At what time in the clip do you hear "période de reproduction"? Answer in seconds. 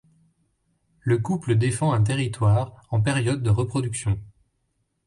3.03-4.19